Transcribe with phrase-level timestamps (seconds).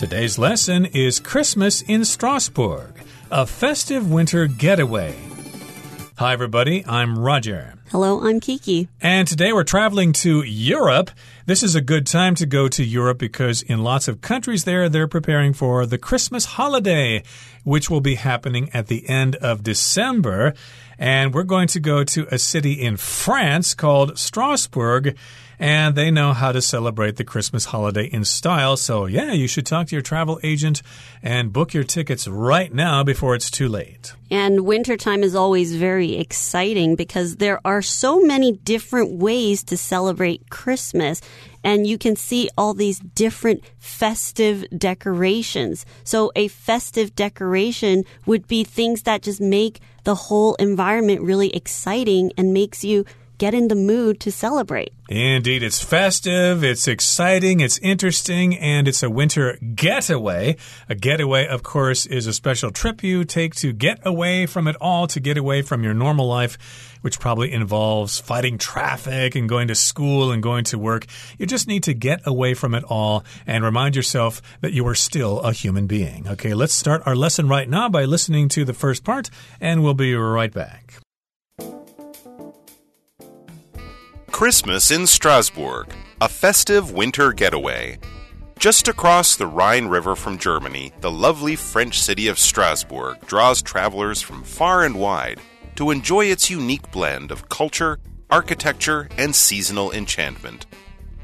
[0.00, 2.94] Today's lesson is Christmas in Strasbourg,
[3.30, 5.14] a festive winter getaway.
[6.16, 6.82] Hi, everybody.
[6.86, 7.74] I'm Roger.
[7.90, 8.88] Hello, I'm Kiki.
[9.02, 11.10] And today we're traveling to Europe.
[11.44, 14.88] This is a good time to go to Europe because in lots of countries there,
[14.88, 17.22] they're preparing for the Christmas holiday,
[17.64, 20.54] which will be happening at the end of December.
[20.98, 25.14] And we're going to go to a city in France called Strasbourg
[25.60, 28.78] and they know how to celebrate the Christmas holiday in style.
[28.78, 30.80] So, yeah, you should talk to your travel agent
[31.22, 34.14] and book your tickets right now before it's too late.
[34.30, 40.48] And wintertime is always very exciting because there are so many different ways to celebrate
[40.48, 41.20] Christmas.
[41.62, 45.84] And you can see all these different festive decorations.
[46.04, 52.32] So, a festive decoration would be things that just make the whole environment really exciting
[52.38, 53.04] and makes you
[53.40, 54.92] get in the mood to celebrate.
[55.08, 60.56] Indeed, it's festive, it's exciting, it's interesting, and it's a winter getaway.
[60.90, 64.76] A getaway, of course, is a special trip you take to get away from it
[64.78, 69.68] all, to get away from your normal life, which probably involves fighting traffic and going
[69.68, 71.06] to school and going to work.
[71.38, 74.94] You just need to get away from it all and remind yourself that you are
[74.94, 76.28] still a human being.
[76.28, 79.30] Okay, let's start our lesson right now by listening to the first part,
[79.62, 81.00] and we'll be right back.
[84.31, 87.97] Christmas in Strasbourg, a festive winter getaway.
[88.57, 94.21] Just across the Rhine River from Germany, the lovely French city of Strasbourg draws travelers
[94.21, 95.39] from far and wide
[95.75, 100.65] to enjoy its unique blend of culture, architecture, and seasonal enchantment.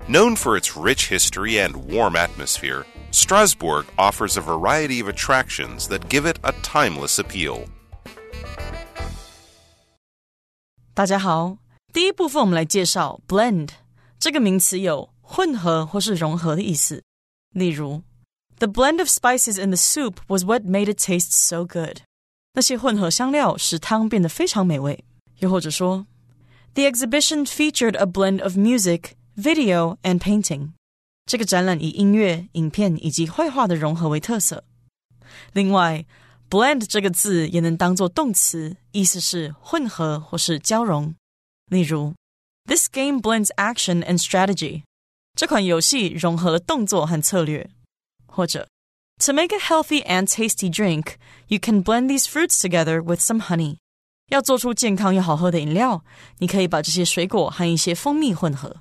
[0.08, 6.10] Known for its rich history and warm atmosphere, Strasbourg offers a variety of attractions that
[6.10, 7.68] give it a timeless appeal.
[10.94, 11.58] 大家好，
[11.96, 13.70] 第一部分，我们来介绍 blend
[14.20, 17.04] 这个名词有混合或是融合的意思。
[17.54, 18.04] 例如，
[18.58, 22.00] The blend of spices in the soup was what made it taste so good。
[22.54, 25.04] 那些混合香料使汤变得非常美味。
[25.40, 26.06] 又或者说，
[26.74, 30.72] The exhibition featured a blend of music, video and painting。
[31.26, 34.64] 这个展览以音乐、影片以及绘画的融合为特色。
[35.54, 36.06] 另外，
[36.50, 41.16] blend 这个字也能当做动词，意思是混合或是交融。
[41.70, 42.14] 例如，
[42.66, 44.84] This game blends action and strategy。
[45.36, 47.70] 这款游戏融合了动作和策略。
[48.28, 48.68] 或者，
[49.26, 51.16] To make a healthy and tasty drink,
[51.48, 53.78] you can blend these fruits together with some honey。
[54.30, 56.04] 要做出健康又好喝的饮料，
[56.38, 58.78] 你可以把这些水果和一些蜂蜜混合。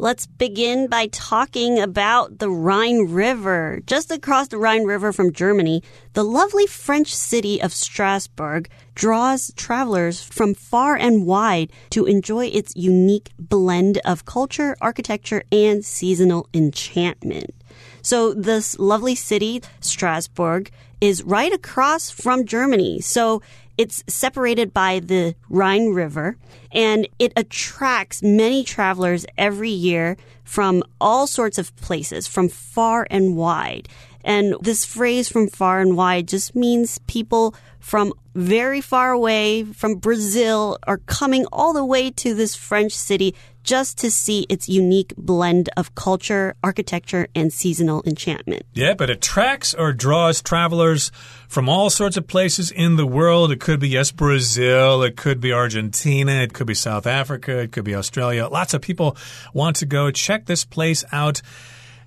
[0.00, 3.80] Let's begin by talking about the Rhine River.
[3.84, 5.82] Just across the Rhine River from Germany,
[6.12, 12.76] the lovely French city of Strasbourg draws travelers from far and wide to enjoy its
[12.76, 17.52] unique blend of culture, architecture, and seasonal enchantment.
[18.00, 20.70] So this lovely city, Strasbourg,
[21.00, 23.00] is right across from Germany.
[23.00, 23.42] So
[23.76, 26.36] it's separated by the Rhine River
[26.72, 33.36] and it attracts many travelers every year from all sorts of places, from far and
[33.36, 33.88] wide.
[34.24, 39.94] And this phrase from far and wide just means people from very far away from
[39.96, 43.34] Brazil are coming all the way to this French city
[43.68, 48.62] just to see its unique blend of culture, architecture, and seasonal enchantment.
[48.72, 51.12] Yeah, but it attracts or draws travelers
[51.48, 53.52] from all sorts of places in the world.
[53.52, 57.72] It could be, yes, Brazil, it could be Argentina, it could be South Africa, it
[57.72, 58.48] could be Australia.
[58.48, 59.18] Lots of people
[59.52, 61.42] want to go check this place out.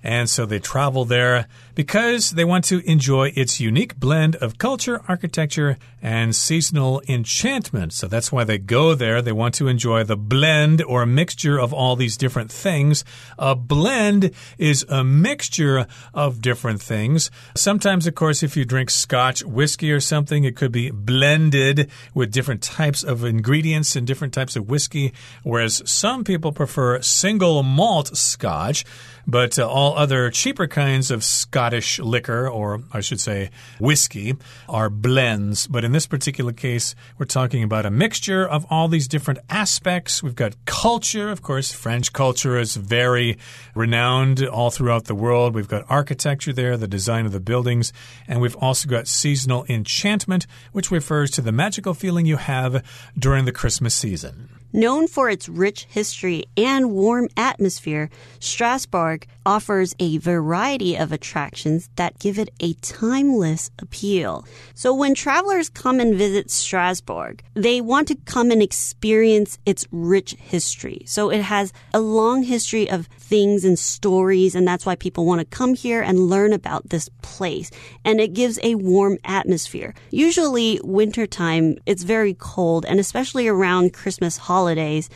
[0.02, 5.00] And so they travel there because they want to enjoy its unique blend of culture,
[5.08, 7.92] architecture, and seasonal enchantment.
[7.92, 9.22] So that's why they go there.
[9.22, 13.04] They want to enjoy the blend or mixture of all these different things.
[13.38, 17.30] A blend is a mixture of different things.
[17.54, 22.32] Sometimes, of course, if you drink scotch whiskey or something, it could be blended with
[22.32, 28.16] different types of ingredients and different types of whiskey, whereas some people prefer single malt
[28.16, 28.84] scotch.
[29.26, 31.22] But uh, all other cheaper kinds of
[31.62, 34.34] Scottish liquor, or I should say whiskey,
[34.68, 35.68] are blends.
[35.68, 40.24] But in this particular case, we're talking about a mixture of all these different aspects.
[40.24, 41.70] We've got culture, of course.
[41.70, 43.38] French culture is very
[43.76, 45.54] renowned all throughout the world.
[45.54, 47.92] We've got architecture there, the design of the buildings,
[48.26, 52.84] and we've also got seasonal enchantment, which refers to the magical feeling you have
[53.16, 54.61] during the Christmas season.
[54.74, 58.08] Known for its rich history and warm atmosphere,
[58.40, 64.46] Strasbourg offers a variety of attractions that give it a timeless appeal.
[64.74, 70.36] So when travelers come and visit Strasbourg, they want to come and experience its rich
[70.38, 71.02] history.
[71.06, 75.40] So it has a long history of things and stories, and that's why people want
[75.40, 77.70] to come here and learn about this place.
[78.04, 79.94] And it gives a warm atmosphere.
[80.10, 85.08] Usually wintertime, it's very cold, and especially around Christmas holidays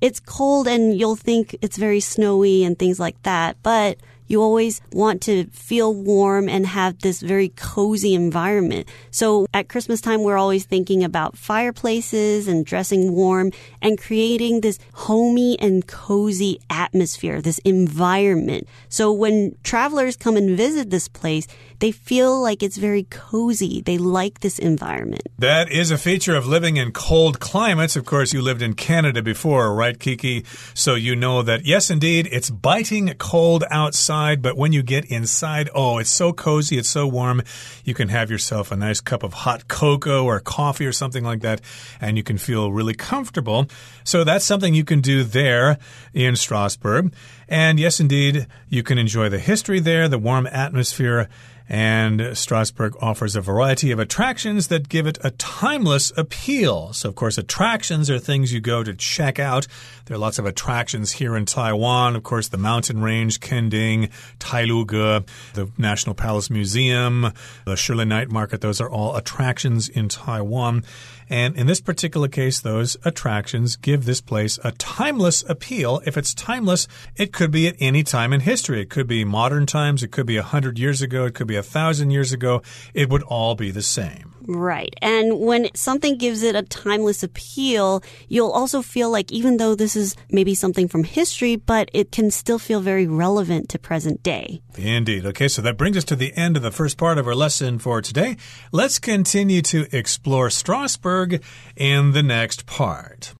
[0.00, 3.56] it's cold and you'll think it's very snowy and things like that.
[3.62, 8.88] But you always want to feel warm and have this very cozy environment.
[9.10, 14.78] So at Christmas time, we're always thinking about fireplaces and dressing warm and creating this
[14.94, 18.66] homey and cozy atmosphere, this environment.
[18.88, 21.46] So when travelers come and visit this place,
[21.80, 23.82] they feel like it's very cozy.
[23.82, 25.28] They like this environment.
[25.38, 27.96] That is a feature of living in cold climates.
[27.96, 30.44] Of course, you lived in Canada before, right, Kiki?
[30.72, 35.68] So you know that, yes, indeed, it's biting cold outside, but when you get inside,
[35.74, 37.42] oh, it's so cozy, it's so warm.
[37.84, 41.40] You can have yourself a nice cup of hot cocoa or coffee or something like
[41.40, 41.60] that,
[42.00, 43.66] and you can feel really comfortable.
[44.04, 45.78] So that's something you can do there
[46.12, 47.12] in Strasbourg.
[47.48, 51.28] And yes, indeed, you can enjoy the history there, the warm atmosphere
[51.68, 56.92] and Strasbourg offers a variety of attractions that give it a timeless appeal.
[56.92, 59.66] So, of course, attractions are things you go to check out.
[60.06, 62.16] There are lots of attractions here in Taiwan.
[62.16, 67.32] Of course, the mountain range, Kenting, Tailuge, the National Palace Museum,
[67.64, 68.60] the Shilin Night Market.
[68.60, 70.84] Those are all attractions in Taiwan.
[71.30, 76.02] And in this particular case, those attractions give this place a timeless appeal.
[76.04, 78.82] If it's timeless, it could be at any time in history.
[78.82, 80.02] It could be modern times.
[80.02, 81.24] It could be a hundred years ago.
[81.24, 82.62] It could be a thousand years ago.
[82.92, 84.34] It would all be the same.
[84.46, 84.94] Right.
[85.00, 89.96] And when something gives it a timeless appeal, you'll also feel like even though this
[89.96, 94.60] is maybe something from history, but it can still feel very relevant to present day.
[94.76, 95.24] Indeed.
[95.26, 97.78] Okay, so that brings us to the end of the first part of our lesson
[97.78, 98.36] for today.
[98.70, 101.42] Let's continue to explore Strasbourg
[101.76, 103.34] in the next part.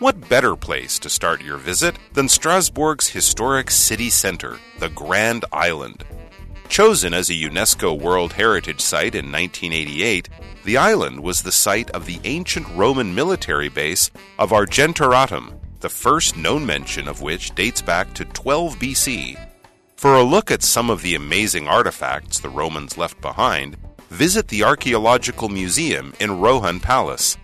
[0.00, 6.04] What better place to start your visit than Strasbourg's historic city center, the Grand Island?
[6.68, 10.28] Chosen as a UNESCO World Heritage Site in 1988,
[10.64, 16.36] the island was the site of the ancient Roman military base of Argentoratum, the first
[16.36, 19.48] known mention of which dates back to 12 BC.
[19.96, 23.76] For a look at some of the amazing artifacts the Romans left behind,
[24.10, 27.36] visit the Archaeological Museum in Rohan Palace.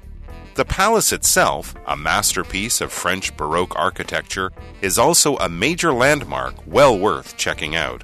[0.56, 4.52] The palace itself, a masterpiece of French Baroque architecture,
[4.82, 8.04] is also a major landmark well worth checking out.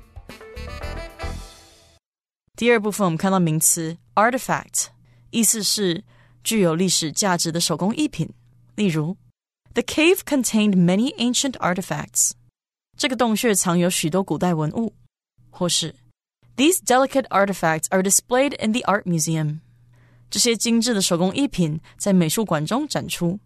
[2.57, 4.87] 第二部分我们看到名词 artifact，
[5.29, 6.03] 意思是
[6.43, 8.29] 具有历史价值的手工艺品。
[8.75, 9.17] 例如，
[9.73, 12.31] The cave contained many ancient artifacts。
[12.97, 14.93] 这个洞穴藏有许多古代文物，
[15.49, 15.95] 或是
[16.57, 19.61] These delicate artifacts are displayed in the art museum。
[20.30, 23.38] 这些精致的手工艺品在美术馆中展出。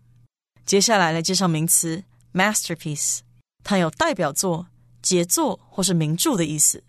[0.64, 3.20] 接下来来介绍名词 masterpiece，
[3.62, 4.68] 它有代表作、
[5.02, 6.82] 杰作或是名著的意思。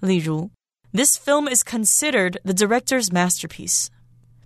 [0.00, 0.50] 例如
[0.92, 3.86] this film is considered the director's masterpiece.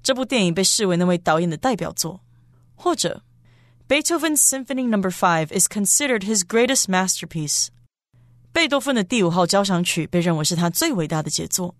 [0.02, 2.20] 这部电影被视为那位导演的代表作。
[2.74, 3.22] 或者
[3.88, 4.98] ，Beethoven's Symphony No.
[4.98, 7.68] 5 is considered his greatest masterpiece.
[8.52, 11.74] 贝多芬的第五号交响曲被认为是他最伟大的杰作。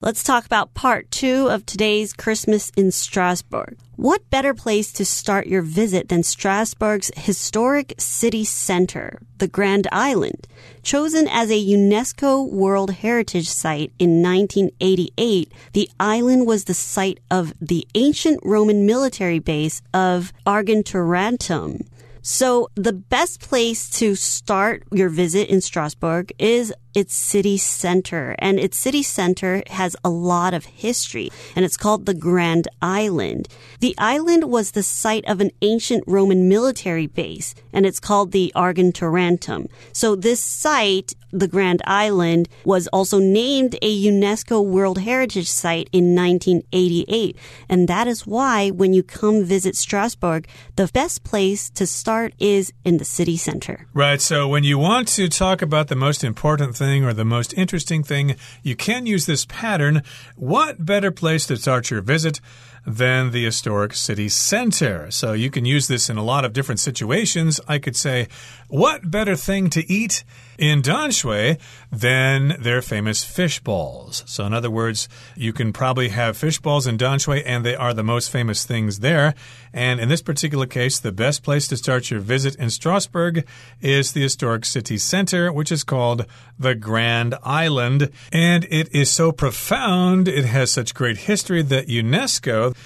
[0.00, 3.76] Let's talk about part two of today's Christmas in Strasbourg.
[3.96, 10.46] What better place to start your visit than Strasbourg's historic city center, the Grand Island?
[10.84, 17.52] Chosen as a UNESCO World Heritage Site in 1988, the island was the site of
[17.60, 21.84] the ancient Roman military base of Argentoratum.
[22.30, 28.36] So the best place to start your visit in Strasbourg is its city center.
[28.38, 33.48] And its city center has a lot of history and it's called the Grand Island.
[33.80, 38.52] The island was the site of an ancient Roman military base and it's called the
[38.54, 39.70] Argentoratum.
[39.94, 46.14] So this site, the Grand Island, was also named a UNESCO World Heritage Site in
[46.14, 47.36] 1988.
[47.68, 52.72] And that is why when you come visit Strasbourg, the best place to start is
[52.84, 53.86] in the city center.
[53.92, 54.20] Right.
[54.20, 58.02] So when you want to talk about the most important thing or the most interesting
[58.02, 60.02] thing, you can use this pattern.
[60.36, 62.40] What better place to start your visit
[62.86, 65.10] than the historic city center.
[65.10, 67.60] So you can use this in a lot of different situations.
[67.68, 68.28] I could say,
[68.68, 70.24] what better thing to eat
[70.58, 71.58] in Danshui
[71.90, 74.24] than their famous fish balls?
[74.26, 77.94] So, in other words, you can probably have fish balls in Danshui, and they are
[77.94, 79.34] the most famous things there.
[79.72, 83.46] And in this particular case, the best place to start your visit in Strasbourg
[83.80, 86.26] is the historic city center, which is called
[86.58, 88.10] the Grand Island.
[88.32, 92.76] And it is so profound, it has such great history that UNESCO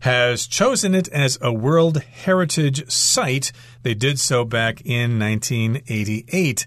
[0.00, 3.50] has chosen it as a World Heritage Site.
[3.82, 6.66] They did so back in 1988.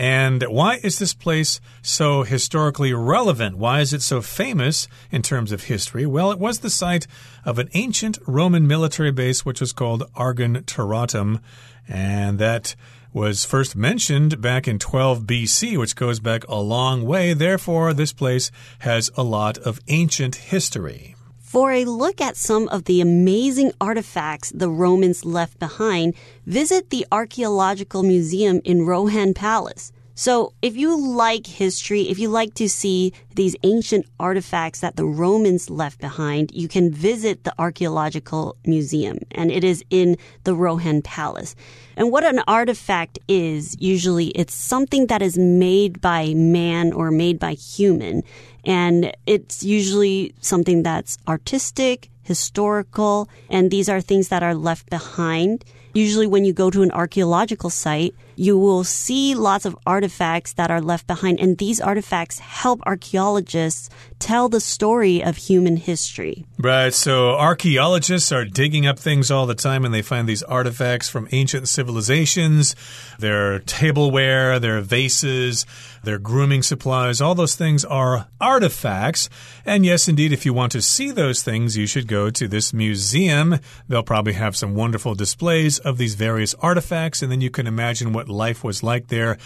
[0.00, 3.58] And why is this place so historically relevant?
[3.58, 6.06] Why is it so famous in terms of history?
[6.06, 7.06] Well, it was the site
[7.44, 11.42] of an ancient Roman military base which was called Argentoratum,
[11.86, 12.74] and that
[13.12, 17.34] was first mentioned back in 12 BC, which goes back a long way.
[17.34, 21.14] Therefore, this place has a lot of ancient history.
[21.50, 26.14] For a look at some of the amazing artifacts the Romans left behind,
[26.46, 29.90] visit the Archaeological Museum in Rohan Palace.
[30.14, 35.06] So, if you like history, if you like to see these ancient artifacts that the
[35.06, 41.02] Romans left behind, you can visit the Archaeological Museum, and it is in the Rohan
[41.02, 41.56] Palace.
[41.96, 47.38] And what an artifact is, usually it's something that is made by man or made
[47.38, 48.22] by human.
[48.64, 55.64] And it's usually something that's artistic, historical, and these are things that are left behind.
[55.92, 60.70] Usually, when you go to an archaeological site, you will see lots of artifacts that
[60.70, 66.46] are left behind, and these artifacts help archaeologists tell the story of human history.
[66.58, 71.08] Right, so archaeologists are digging up things all the time and they find these artifacts
[71.08, 72.76] from ancient civilizations,
[73.18, 75.66] their tableware, their vases,
[76.02, 79.28] their grooming supplies, all those things are artifacts.
[79.64, 82.72] And yes, indeed, if you want to see those things, you should go to this
[82.72, 83.58] museum.
[83.88, 88.12] They'll probably have some wonderful displays of these various artifacts, and then you can imagine
[88.12, 89.36] what life was like there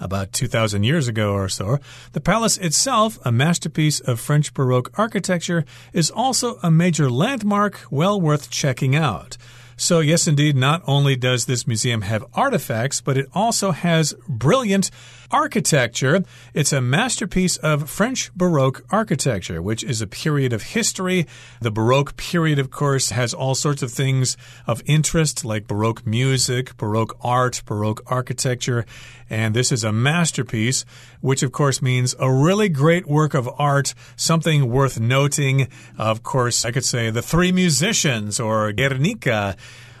[0.00, 1.78] about 2,000 years ago or so.
[2.12, 8.20] The palace itself, a masterpiece of French Baroque architecture, is also a major landmark well
[8.20, 9.36] worth checking out.
[9.76, 14.90] So, yes, indeed, not only does this museum have artifacts, but it also has brilliant
[15.30, 16.22] architecture.
[16.52, 21.26] It's a masterpiece of French Baroque architecture, which is a period of history.
[21.60, 26.76] The Baroque period, of course, has all sorts of things of interest like Baroque music,
[26.76, 28.86] Baroque art, Baroque architecture.
[29.28, 30.84] And this is a masterpiece,
[31.20, 35.68] which of course means a really great work of art, something worth noting.
[35.98, 39.56] Of course, I could say the three musicians or Guernica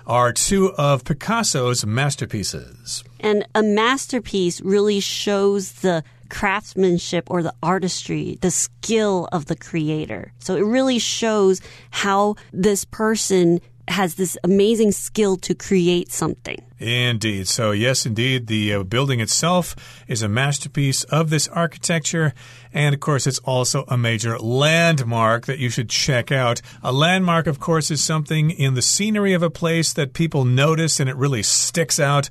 [0.06, 3.04] are two of Picasso's masterpieces.
[3.20, 10.32] And a masterpiece really shows the craftsmanship or the artistry, the skill of the creator.
[10.38, 16.62] So it really shows how this person has this amazing skill to create something.
[16.84, 17.48] Indeed.
[17.48, 19.74] So, yes, indeed, the uh, building itself
[20.06, 22.34] is a masterpiece of this architecture.
[22.74, 26.60] And of course, it's also a major landmark that you should check out.
[26.82, 31.00] A landmark, of course, is something in the scenery of a place that people notice
[31.00, 32.28] and it really sticks out.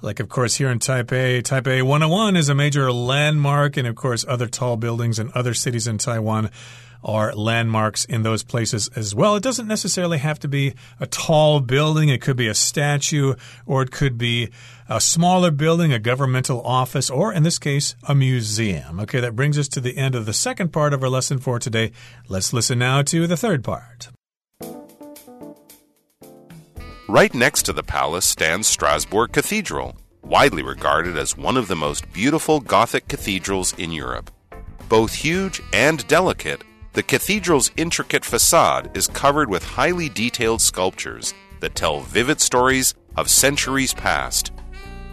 [0.00, 4.24] Like, of course, here in Taipei, Taipei 101 is a major landmark, and of course,
[4.26, 6.50] other tall buildings in other cities in Taiwan
[7.04, 9.36] are landmarks in those places as well.
[9.36, 13.34] It doesn't necessarily have to be a tall building, it could be a statue,
[13.66, 14.50] or it could be
[14.88, 19.00] a smaller building, a governmental office, or in this case, a museum.
[19.00, 21.58] Okay, that brings us to the end of the second part of our lesson for
[21.58, 21.92] today.
[22.28, 24.08] Let's listen now to the third part.
[27.08, 32.10] Right next to the palace stands Strasbourg Cathedral, widely regarded as one of the most
[32.12, 34.30] beautiful Gothic cathedrals in Europe.
[34.88, 36.62] Both huge and delicate,
[36.93, 43.29] the cathedral's intricate facade is covered with highly detailed sculptures that tell vivid stories of
[43.29, 44.51] centuries past.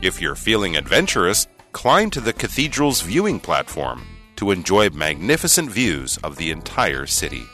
[0.00, 4.02] If you're feeling adventurous, climb to the cathedral's viewing platform
[4.36, 7.46] to enjoy magnificent views of the entire city.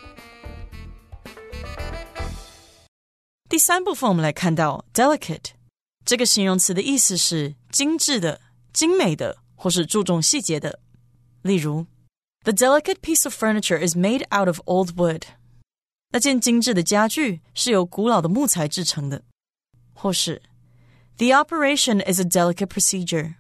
[3.49, 5.51] 第三部分我们来看到 delicate
[6.05, 8.41] 这个形容词的意思是精致的、
[8.73, 10.79] 精美的，或是注重细节的。
[11.43, 11.87] 例如
[12.45, 15.23] the delicate piece of furniture is made out of old wood.
[16.13, 19.23] 那件精致的家具是由古老的木材制成的。
[19.93, 20.43] 或是
[21.19, 23.35] The operation is a delicate procedure.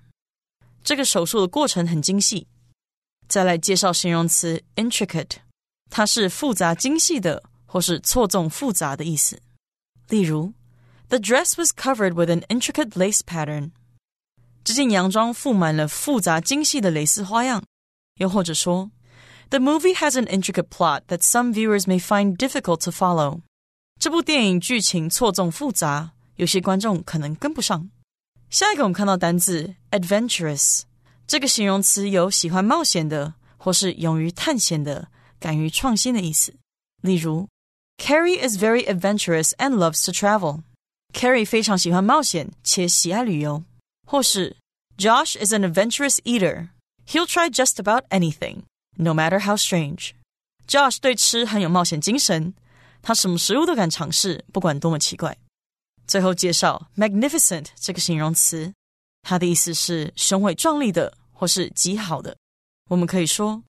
[0.84, 2.46] 这个手术的过程很精细。
[3.26, 5.36] 再来介绍形容词 intricate，
[5.88, 9.40] 它是复杂精细的，或是错综复杂的意思。
[10.08, 10.52] 例如，
[11.08, 13.70] The dress was covered with an intricate lace pattern。
[14.62, 17.62] 这件洋装覆满了复杂精细的蕾丝花样。
[18.16, 18.90] 又或者说
[19.48, 23.40] The movie has an intricate plot that some viewers may find difficult to follow.
[23.98, 27.90] 这部电影剧情错综复杂，有些观众可能跟不上。
[28.48, 30.82] 下一个我们看到单字 adventurous，
[31.26, 35.08] 这个形容词有喜欢冒险的，或是勇于探险的、
[35.38, 36.54] 敢于创新的意思。
[37.02, 37.48] 例如，
[37.98, 43.64] Carrie is very adventurous and loves to travel。Carrie 非常喜欢冒险且喜爱旅游。
[44.06, 44.56] 或是
[44.96, 46.70] Josh is an adventurous eater.
[47.06, 48.62] He'll try just about anything,
[48.96, 50.10] no matter how strange.
[50.66, 52.54] Josh 对吃很有冒险精神，
[53.02, 55.36] 他什么食物都敢尝试，不管多么奇怪。
[56.06, 58.72] 最后介绍 magnificent 这个形容词，
[59.22, 62.36] 它的意思是雄伟壮丽的，或是极好的。
[62.88, 63.62] 我们可以说，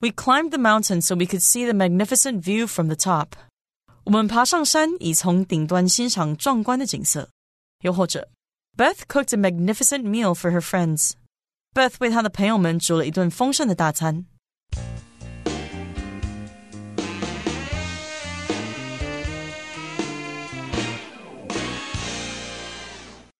[0.00, 3.28] We climbed the mountain so we could see the magnificent view from the top。
[4.04, 7.30] 我们爬上山，以从顶端欣赏壮观的景色。
[7.82, 8.28] 又或者，
[8.76, 11.12] Beth cooked a magnificent meal for her friends。
[11.74, 14.26] Beth 为她的朋友们煮了一顿丰盛的大餐。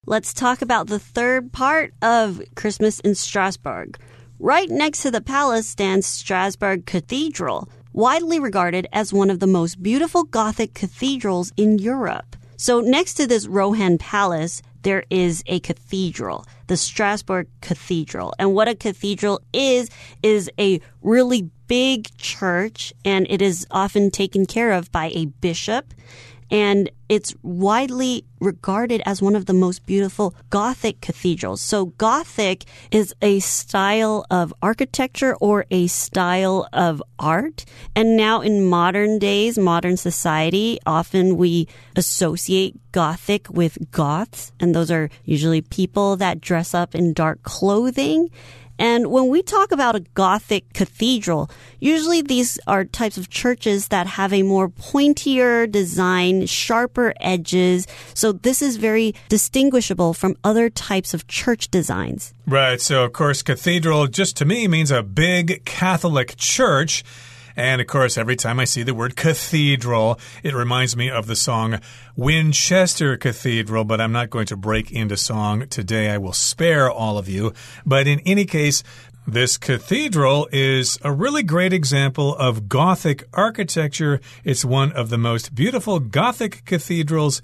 [0.07, 3.99] Let's talk about the third part of Christmas in Strasbourg.
[4.39, 9.83] Right next to the palace stands Strasbourg Cathedral, widely regarded as one of the most
[9.83, 12.37] beautiful Gothic cathedrals in Europe.
[12.57, 18.34] So next to this Rohan Palace, there is a cathedral, the Strasbourg Cathedral.
[18.40, 19.90] And what a cathedral is,
[20.24, 25.94] is a really big church, and it is often taken care of by a bishop
[26.52, 31.62] and it's widely regarded as one of the most beautiful Gothic cathedrals.
[31.62, 37.66] So Gothic is a style of architecture or a style of art.
[37.96, 44.52] And now in modern days, modern society, often we associate Gothic with Goths.
[44.60, 48.30] And those are usually people that dress up in dark clothing.
[48.80, 54.08] And when we talk about a Gothic cathedral, usually these are types of churches that
[54.08, 57.86] have a more pointier design, sharper edges.
[58.14, 62.34] So this is very distinguishable from other types of church designs.
[62.48, 62.80] Right.
[62.80, 67.04] So, of course, cathedral just to me means a big Catholic church.
[67.60, 71.36] And of course, every time I see the word cathedral, it reminds me of the
[71.36, 71.82] song
[72.16, 76.10] Winchester Cathedral, but I'm not going to break into song today.
[76.10, 77.52] I will spare all of you.
[77.86, 78.82] But in any case,
[79.28, 84.22] this cathedral is a really great example of Gothic architecture.
[84.46, 87.42] It's one of the most beautiful Gothic cathedrals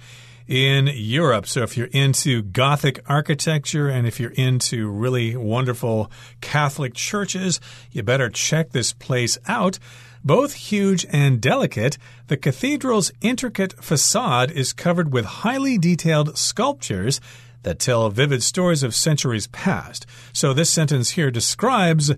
[0.48, 1.48] in Europe.
[1.48, 7.60] So if you're into Gothic architecture and if you're into really wonderful Catholic churches,
[7.92, 9.78] you better check this place out.
[10.26, 17.22] Both huge and delicate, the cathedral's intricate facade is covered with highly detailed sculptures
[17.62, 20.08] that tell vivid stories of centuries past.
[20.34, 22.12] So this sentence here describes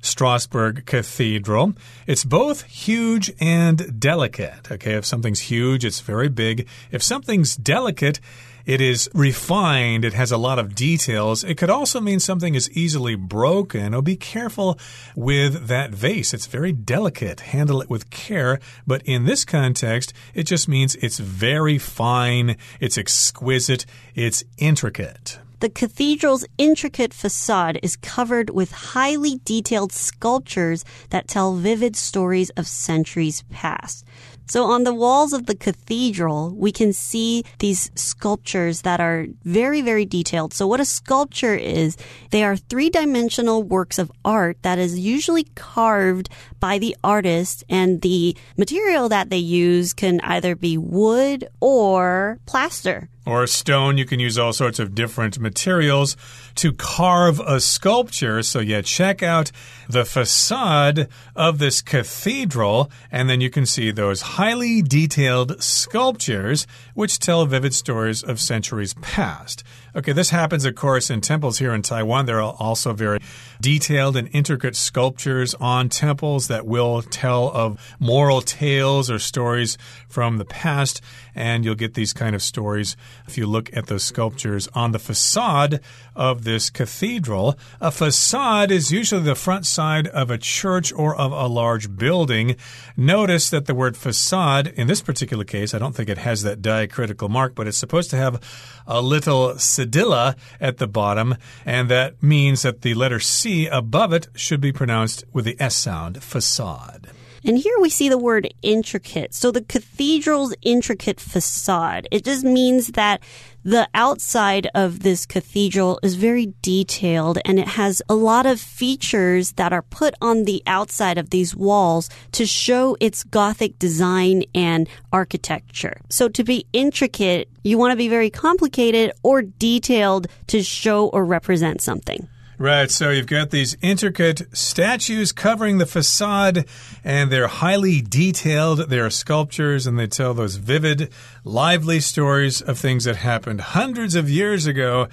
[0.00, 1.74] Strasbourg Cathedral.
[2.08, 4.70] It's both huge and delicate.
[4.72, 6.66] Okay, if something's huge, it's very big.
[6.90, 8.18] If something's delicate,
[8.66, 10.04] it is refined.
[10.04, 11.44] It has a lot of details.
[11.44, 13.94] It could also mean something is easily broken.
[13.94, 14.78] Oh, be careful
[15.14, 16.34] with that vase.
[16.34, 17.40] It's very delicate.
[17.40, 18.58] Handle it with care.
[18.86, 22.56] But in this context, it just means it's very fine.
[22.80, 23.86] It's exquisite.
[24.14, 25.38] It's intricate.
[25.60, 32.66] The cathedral's intricate facade is covered with highly detailed sculptures that tell vivid stories of
[32.66, 34.04] centuries past.
[34.46, 39.82] So on the walls of the cathedral, we can see these sculptures that are very,
[39.82, 40.54] very detailed.
[40.54, 41.96] So what a sculpture is,
[42.30, 46.28] they are three dimensional works of art that is usually carved
[46.60, 53.08] by the artist and the material that they use can either be wood or plaster
[53.26, 53.98] or stone.
[53.98, 56.16] You can use all sorts of different materials
[56.54, 58.42] to carve a sculpture.
[58.42, 59.52] So, yeah, check out
[59.88, 67.18] the facade of this cathedral, and then you can see those highly detailed sculptures which
[67.18, 69.62] tell vivid stories of centuries past.
[69.94, 72.26] Okay, this happens, of course, in temples here in Taiwan.
[72.26, 73.18] There are also very
[73.62, 80.36] detailed and intricate sculptures on temples that will tell of moral tales or stories from
[80.36, 81.00] the past.
[81.36, 82.96] And you'll get these kind of stories
[83.28, 85.80] if you look at those sculptures on the facade
[86.14, 87.58] of this cathedral.
[87.78, 92.56] A facade is usually the front side of a church or of a large building.
[92.96, 96.62] Notice that the word facade, in this particular case, I don't think it has that
[96.62, 98.40] diacritical mark, but it's supposed to have
[98.86, 104.28] a little cedilla at the bottom, and that means that the letter C above it
[104.34, 107.10] should be pronounced with the S sound, facade.
[107.46, 109.32] And here we see the word intricate.
[109.32, 112.08] So the cathedral's intricate facade.
[112.10, 113.20] It just means that
[113.66, 119.54] The outside of this cathedral is very detailed and it has a lot of features
[119.54, 124.88] that are put on the outside of these walls to show its Gothic design and
[125.12, 126.00] architecture.
[126.10, 131.24] So to be intricate, you want to be very complicated or detailed to show or
[131.24, 132.28] represent something.
[132.58, 136.64] Right, so you've got these intricate statues covering the facade,
[137.04, 138.88] and they're highly detailed.
[138.88, 141.12] They're sculptures, and they tell those vivid,
[141.44, 145.08] lively stories of things that happened hundreds of years ago.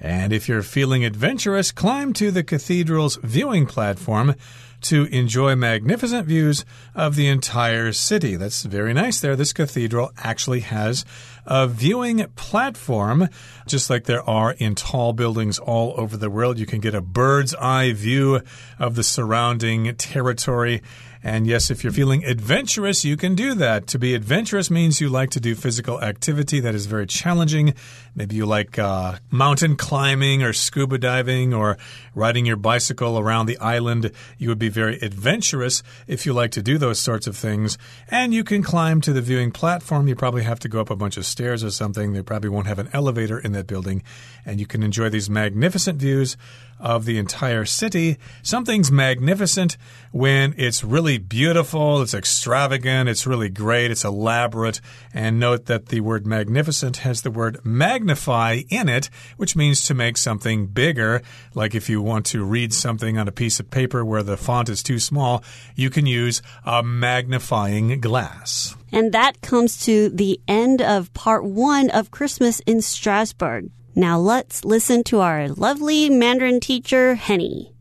[0.00, 4.34] And if you're feeling adventurous, climb to the cathedral's viewing platform
[4.82, 8.36] to enjoy magnificent views of the entire city.
[8.36, 9.34] That's very nice there.
[9.34, 11.06] This cathedral actually has
[11.46, 13.28] a viewing platform,
[13.66, 16.58] just like there are in tall buildings all over the world.
[16.58, 18.42] You can get a bird's eye view
[18.78, 20.82] of the surrounding territory.
[21.26, 23.86] And yes, if you're feeling adventurous, you can do that.
[23.86, 27.72] To be adventurous means you like to do physical activity that is very challenging.
[28.14, 31.78] Maybe you like uh, mountain climbing or scuba diving or
[32.14, 34.12] riding your bicycle around the island.
[34.36, 37.78] You would be very adventurous if you like to do those sorts of things.
[38.10, 40.06] And you can climb to the viewing platform.
[40.06, 42.12] You probably have to go up a bunch of stairs or something.
[42.12, 44.02] They probably won't have an elevator in that building.
[44.44, 46.36] And you can enjoy these magnificent views
[46.84, 48.18] of the entire city.
[48.42, 49.78] Something's magnificent
[50.12, 54.80] when it's really beautiful, it's extravagant, it's really great, it's elaborate.
[55.12, 59.94] And note that the word magnificent has the word magnify in it, which means to
[59.94, 61.22] make something bigger.
[61.54, 64.68] Like if you want to read something on a piece of paper where the font
[64.68, 65.42] is too small,
[65.74, 68.76] you can use a magnifying glass.
[68.92, 73.70] And that comes to the end of part one of Christmas in Strasbourg.
[73.96, 77.73] Now let's listen to our lovely Mandarin teacher, Henny.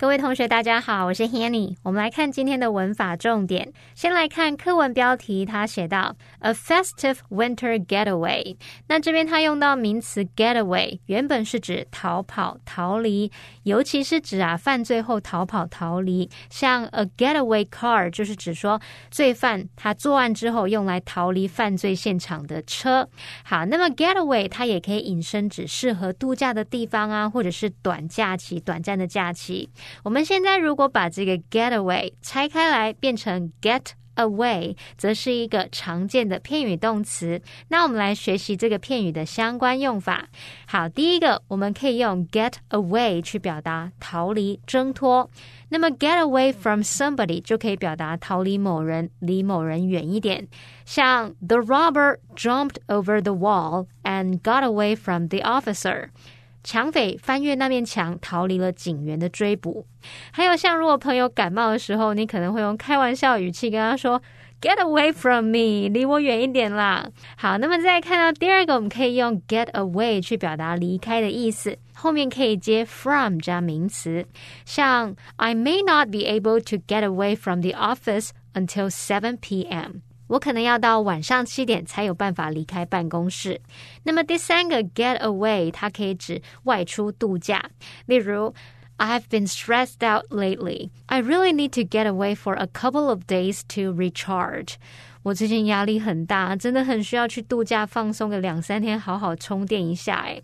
[0.00, 1.76] 各位同学，大家好，我是 Hanny。
[1.82, 3.70] 我们来看今天的文法重点。
[3.94, 8.56] 先来看课文标题，它写到 "A festive winter getaway"。
[8.88, 13.30] 那这边它用到名词 getaway，原本是指逃跑、逃离，
[13.64, 16.30] 尤其是指啊犯罪后逃跑、逃离。
[16.48, 23.06] 像 a getaway car 就是指说罪犯他作案之后用来逃离犯罪现场的车。
[23.44, 29.68] 好，那么 getaway 它也可以引申指适合度假的地方啊，或者是短假期、短暂的假期。
[30.02, 33.82] 我们现在如果把这个 getaway 拆开来变成 get
[34.16, 37.40] away，则是一个常见的片语动词。
[37.68, 40.28] 那我们来学习这个片语的相关用法。
[40.66, 45.30] 好，第一个我们可以用 get away 去表达逃离、挣脱。
[45.70, 50.48] 那么 get away from somebody 就可以表达逃离某人、离某人远一点。
[50.84, 56.08] 像 The robber jumped over the wall and got away from the officer。
[56.62, 59.86] 抢匪翻越那面墙，逃离了警员的追捕。
[60.30, 64.20] 还有像，如果朋友感冒的时候，你可能会用开玩笑语气跟他说
[64.60, 74.26] ：“Get away from me，离我远一点啦。”好，那么再看到第二个，我们可以用 “get away” 去表达离开的意思，后面可以接 “from” 加名词。
[74.64, 80.02] 像 “I may not be able to get away from the office until seven p.m.”。
[80.30, 83.60] 我可能要到晚上七点才有办法离开办公室。
[84.04, 87.68] 那么第三个 get away，它可以指外出度假。
[88.06, 88.54] 例如
[88.96, 90.90] ，I've been stressed out lately.
[91.06, 94.74] I really need to get away for a couple of days to recharge.
[95.22, 100.20] 我最近压力很大，真的很需要去度假放松个两三天，好好充电一下。
[100.22, 100.42] 诶。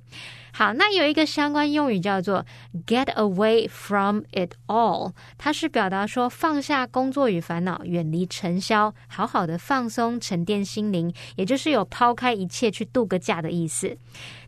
[0.58, 2.46] 好，那有一个相关用语叫做
[2.86, 13.98] get away from it all，它是表达说放下工作与烦恼，远离尘嚣，好好的放松沉淀心灵，也就是有抛开一切去度个假的意思。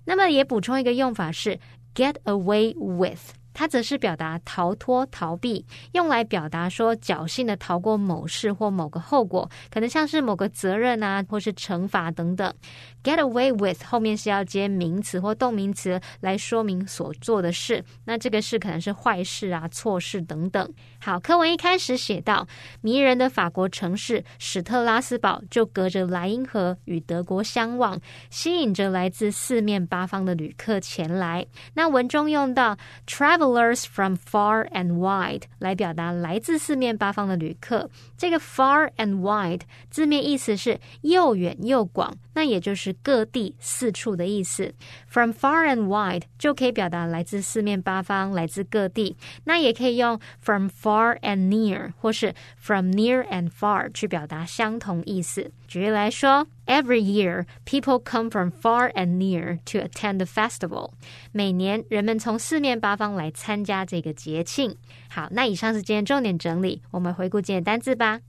[0.07, 1.61] 那么也补充一个用法是
[1.95, 3.35] get away with。
[3.55, 12.55] 它则是表达逃脱、逃避，用来表达说侥幸的逃过某事或某个后果，可能像是某个责任啊，或是惩罚等等。
[13.03, 20.73] Get away with 后面是要接名词或动名词来说明所做的事，那这个事可能是坏事啊、错事等等。
[21.01, 22.47] 好，课文一开始写到，
[22.81, 27.99] 迷人的法国城市史特拉斯堡就隔着莱茵河与德国相望，
[28.31, 31.47] 吸引着来自四面八方的旅客前来。
[31.75, 37.89] 那文中用到 travelers from far and wide 来表达来自四面八方的旅客。
[38.17, 44.74] 这个 far and wide 字面意思是又远又广，那也就是各地、四处的意思。
[45.08, 49.16] From far and wide 就可以表达来自四面八方、来自各地。
[49.44, 55.52] 那也可以用 from far and near 或是 from near and far 去表达相同意思。
[55.68, 56.48] 举例来说。
[56.66, 60.92] Every year, people come from far and near to attend the festival.
[61.34, 64.78] 每年人们从四面八方来参加这个节庆。
[65.10, 68.22] 好，那以上是今天重点整理，我们回顾今天单字吧。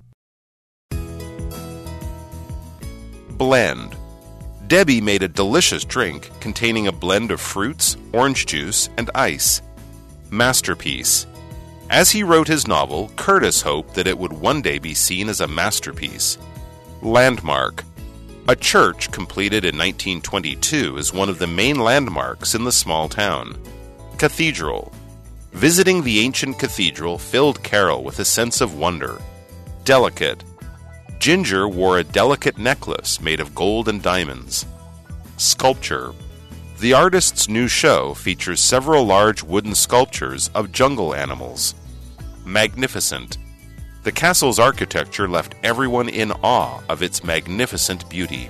[3.38, 3.97] Blend.
[4.69, 9.63] Debbie made a delicious drink containing a blend of fruits, orange juice, and ice.
[10.29, 11.25] Masterpiece.
[11.89, 15.41] As he wrote his novel, Curtis hoped that it would one day be seen as
[15.41, 16.37] a masterpiece.
[17.01, 17.83] Landmark.
[18.47, 23.57] A church completed in 1922 is one of the main landmarks in the small town.
[24.19, 24.93] Cathedral.
[25.51, 29.19] Visiting the ancient cathedral filled Carol with a sense of wonder.
[29.83, 30.43] Delicate.
[31.19, 34.65] Ginger wore a delicate necklace made of gold and diamonds.
[35.35, 36.13] Sculpture.
[36.79, 41.75] The artist's new show features several large wooden sculptures of jungle animals.
[42.45, 43.37] Magnificent.
[44.03, 48.49] The castle's architecture left everyone in awe of its magnificent beauty.